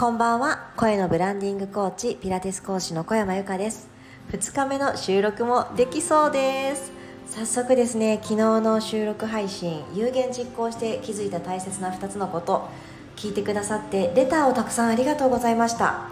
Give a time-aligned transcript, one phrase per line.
[0.00, 0.70] こんばんは。
[0.78, 3.86] 声のブランディングコーチピラティス講師の小山由かです。
[4.32, 6.90] 2日目の収録もできそうです。
[7.26, 12.70] 早速ですね昨日の収録配信有言実行して気づいた大切な2つのこと
[13.14, 16.08] 聞いてくださってレターをたくさんありがとうございました。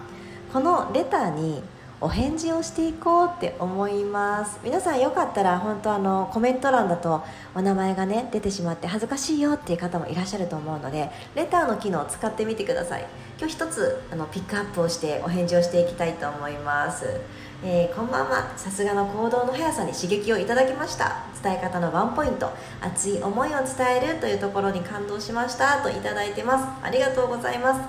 [0.52, 1.62] このレターに
[2.00, 4.60] お返事をしていこうって思います。
[4.62, 7.24] 皆さんよかったら本当あのコメント欄だと
[7.56, 13.06] お名前がね出てしまって恥ずかしいよっていう方もいらっしゃると思うのでレターの機能を使ってみてください。
[13.36, 17.20] 今日一つあのピックアップをしてお返事をしていきたいと思います。
[17.64, 18.52] えー、こんばんは。
[18.56, 21.24] さすがの行動の速さに刺激をいただきました。
[21.42, 22.48] 伝え方のワンポイント。
[22.80, 25.82] 熱い思いを伝えるというところに感動しました。
[25.82, 26.64] といただいてます。
[26.80, 27.80] ありがとうございます。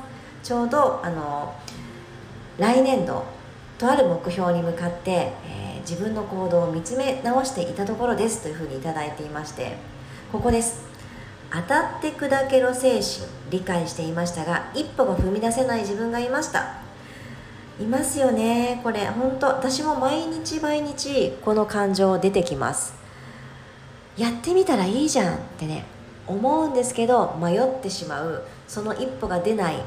[0.42, 1.54] ちょうどあの
[2.58, 3.24] 来年度
[3.80, 9.78] とある目標に向かって、えー、自分の行動を見つめ直していたところですというふうに頂いていまして
[10.32, 10.88] ここです。
[11.52, 13.04] 当たって砕けろ精神
[13.50, 16.82] 理解していましたが一歩が踏み出せない自分がいました。
[17.80, 18.82] いますよね。
[18.84, 22.94] これ本当私も毎日毎日この感情出てきます。
[24.18, 25.86] やってみたらいいじゃんってね
[26.28, 28.44] 思うんですけど迷ってしまう。
[28.68, 29.82] その一歩が出ない。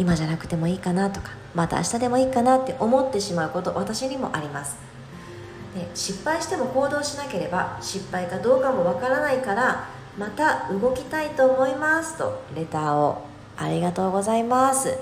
[0.00, 4.78] 今じゃなくてもいいかなとかまた明日でもいいかなって思ってしまうこと私にもあります。
[5.74, 13.26] で失敗しても行動しなければ失敗かどうかもわからないからまた動きたいと思いますとレターを
[13.58, 14.96] ありがとうございます。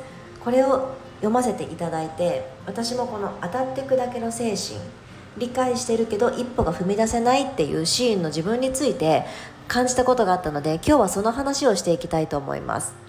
[0.44, 4.80] これを読ませていただいて私もこの当たって砕けの精神
[5.36, 9.24] 理解してるけど一歩が踏み出せないっていうシーンの自分について
[9.68, 13.07] 感じたことがあったので今日はその話をしていきたいと思います。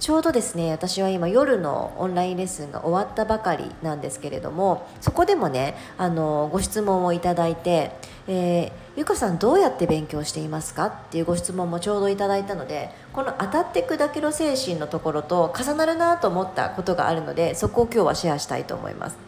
[0.00, 7.92] ちょうどですね私は今夜のオンラインレッスンが終わったばかりなんですけれどもそこでもねあのご質問をいただいて、
[8.26, 10.86] えー、ゆかさんどうやって勉強していますか？
[10.86, 19.18] っていうご質問もちょうどいただいたのでこの当たって砕けろ精神のところと重なるなと思ったことがあるのでそこを今日はシェアしたいと思います。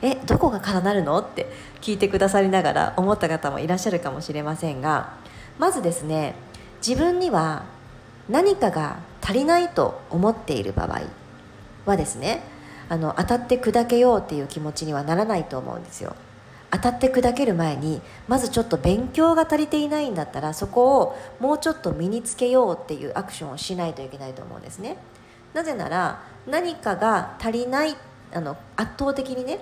[0.00, 1.18] えどこが重なるの？
[1.18, 1.50] って
[1.82, 5.12] 聞いてくださりながら思った方もいらっしゃるかもしれませんが
[5.58, 6.34] まずですね
[6.86, 7.75] 自分には
[8.28, 11.02] 何かが足りないと思っている場合
[11.84, 12.42] はですね
[12.88, 16.14] あの当たって砕けようっていう気持ちにはならないと思うんですよ。
[16.70, 24.96] 当たって砕ける前にまずちょっと勉強が足りていないんだったらそこをもうちょっと身につけようっていうアクションをしないといけないと思うんですね。
[25.54, 27.96] なぜなら何かが足りない
[28.32, 29.60] あの圧倒的にね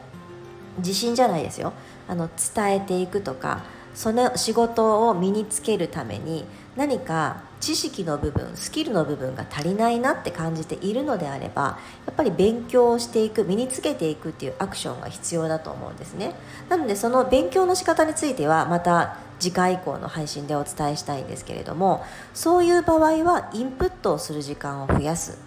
[0.79, 1.73] 自信じゃないですよ。
[2.09, 3.63] あの伝えていくとか
[3.95, 6.45] その仕事を身につけるために
[6.77, 16.35] 何か知識の部分スキルの部分が足りないなって感じているのであればやっぱり勉強をしていく身につけていくっていうアクションが必要だと思うんですね。
[16.69, 22.05] なのでその勉強の仕方についてはまた次回以降の配信でお伝えしたいんですけれども
[22.35, 25.39] そういう場合はインプットをする時間を増やす。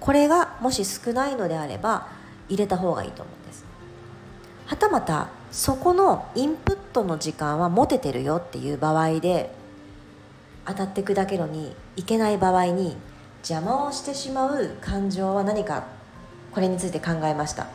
[0.00, 2.08] これがもし少ないのであれば
[2.48, 3.64] 入れた方がいいと思うんです。
[4.66, 9.50] はたまたそこのインプットの時間は持ててるよっていう場合で
[10.66, 12.96] 当たって砕けろにいけない場合に
[13.38, 15.84] 邪魔をしてしまう感情は何か
[16.52, 17.68] これについて考えました。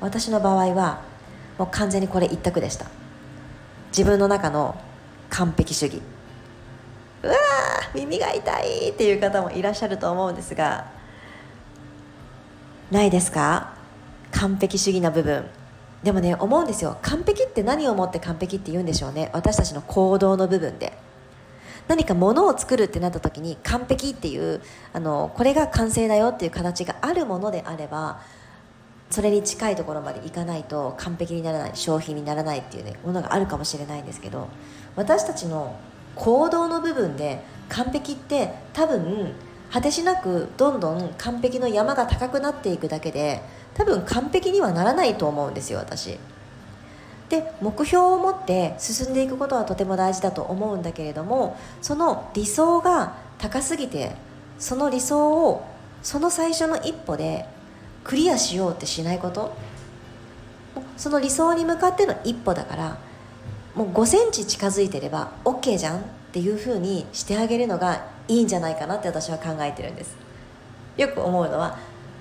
[0.00, 1.02] 私の場合は
[1.56, 2.86] もう完全にこれ一択でした。
[3.88, 4.74] 自分の中の
[5.30, 6.02] 完璧主義。
[7.22, 7.34] うわ
[7.94, 10.90] 耳が痛いっていう方もいらっしゃると思うんですが
[12.90, 13.74] ないですか？
[14.32, 15.44] 完璧主義な部分。
[16.04, 16.98] でもね思うんですよ。
[17.02, 19.30] 完璧って何をもって完璧って言うんでしょうね。
[19.32, 20.92] 私たちの行動の部分で。
[21.88, 24.62] 何か物を作るってなった時に完璧っていう
[24.94, 28.20] あのこれが完成だよっていう形があるものであれば
[29.10, 34.48] それに近いところまでいかないと完璧にならない商品にならないっていうねものがあるかもしれないんですけど
[34.96, 35.78] 私たちの
[36.16, 39.34] 行動の部分で完璧って多分
[39.74, 43.42] 果てしなくどんどん完璧の山が高くなっていくだけで
[43.74, 46.16] 多分完璧にはならないと思うんですよ私。
[47.28, 54.14] で目標を持って進んでいくことはとても大事だと思うんだけれどもその理想が高すぎて
[54.60, 55.66] その理想を
[56.04, 57.44] その最初の一歩で
[58.04, 59.56] クリアしようってしないこと。
[60.96, 62.98] その理想に向かっての一歩だから
[63.74, 66.23] もう5センチ近づいてれば OK じゃん。
[66.34, 70.16] っていうふうにしてあげるのがいいんじゃないかなって私は考えてるんです。
[70.96, 71.78] よく思うのは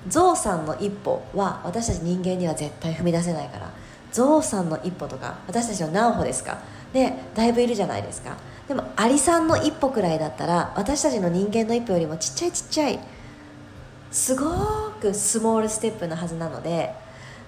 [0.08, 3.72] ゾウさんの一歩は私たち人間には絶対踏み出せないから。
[4.12, 6.60] ゾウさんの一歩とか私たちの何歩ですか？
[6.94, 8.38] でだいぶいるじゃないですか。
[8.68, 13.00] でもアリさんの一歩くらいだったら私たちの人間の一歩よりもちっちゃいちっちゃい
[14.12, 14.46] すご
[15.02, 16.94] くスモールステップなはずなので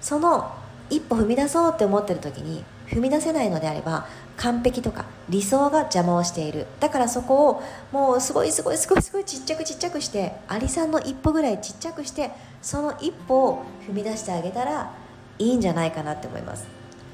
[0.00, 0.52] その
[0.90, 4.06] 一歩踏み出そうって思ってる時に踏み出せないのであれば
[4.36, 6.66] 完璧とか理想が邪魔をしている。
[6.78, 7.62] だからそこを
[7.92, 12.30] もうすごいすごいすごいすごいちっちゃくちっちゃくしてアリさんの一歩ぐらいちっちゃくして
[12.62, 14.92] その一歩を踏み出してあげたら
[15.38, 16.66] いいんじゃないかなって思います。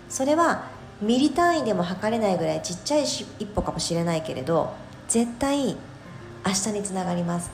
[0.08, 0.64] それは
[1.00, 4.72] ミリ単位でも測れないぐらいちっちゃい一歩かもしれないけれど
[5.08, 5.76] 絶対明
[6.52, 7.50] 日につながります。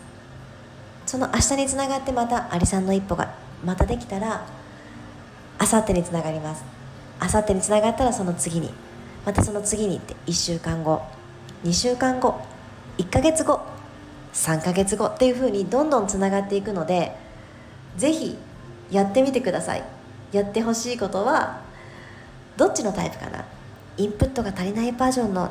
[1.06, 3.32] その明日につながってまたアリさんの一歩が
[3.64, 4.44] またできたら
[5.60, 6.77] 明後日につながります。
[7.20, 8.72] 明後日につながったらその次に。
[9.26, 11.02] またその次にって1週間後。
[11.64, 12.40] 2週間後。
[12.98, 13.60] 1ヶ月後。
[14.32, 15.06] 3ヶ月後。
[15.06, 17.16] っていうふうにどんどんつながっていくので
[17.96, 18.38] ぜひ
[18.90, 19.84] やってみてください。
[20.32, 21.60] やってほしいことは
[22.56, 23.44] どっちのタイプかな。
[23.96, 25.50] インプットが足りないバージョンの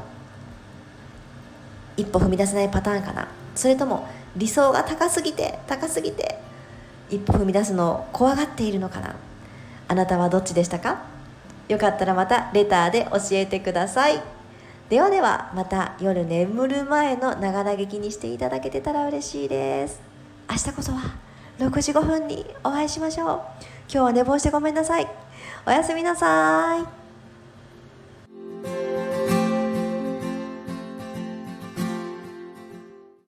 [1.97, 3.27] 一歩踏み出せないパターンかな。
[3.55, 6.39] それとも理想が高すぎて高すぎて
[7.09, 9.15] 一歩踏み出すのを怖がっているのかな。
[9.87, 11.16] あなたはどっちでしたか？
[11.67, 14.21] よかったらまたレターで教えてください。
[14.89, 19.99] ではではまた夜眠る前のながら劇にしていただけてたら嬉しいです。
[20.49, 21.15] 明日こそは
[21.59, 23.27] 6時5分にお会いしましょう。
[23.29, 23.41] 今
[23.89, 25.07] 日は寝坊してごめんなさい。
[25.65, 26.96] おやすみなさい。